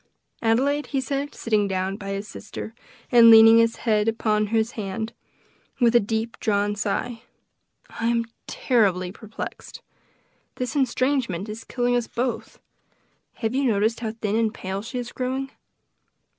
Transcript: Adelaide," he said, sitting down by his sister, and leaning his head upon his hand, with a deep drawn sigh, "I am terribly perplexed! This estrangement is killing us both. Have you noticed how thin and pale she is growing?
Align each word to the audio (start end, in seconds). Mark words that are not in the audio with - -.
Adelaide," 0.41 0.87
he 0.87 0.99
said, 0.99 1.35
sitting 1.35 1.67
down 1.67 1.95
by 1.95 2.09
his 2.09 2.27
sister, 2.27 2.73
and 3.11 3.29
leaning 3.29 3.59
his 3.59 3.75
head 3.85 4.07
upon 4.07 4.47
his 4.47 4.71
hand, 4.71 5.13
with 5.79 5.95
a 5.95 5.99
deep 5.99 6.39
drawn 6.39 6.73
sigh, 6.75 7.21
"I 7.87 8.07
am 8.07 8.25
terribly 8.47 9.11
perplexed! 9.11 9.83
This 10.55 10.75
estrangement 10.75 11.47
is 11.49 11.63
killing 11.63 11.95
us 11.95 12.07
both. 12.07 12.59
Have 13.33 13.53
you 13.53 13.65
noticed 13.65 13.99
how 13.99 14.13
thin 14.13 14.35
and 14.37 14.51
pale 14.51 14.81
she 14.81 14.97
is 14.97 15.11
growing? 15.11 15.51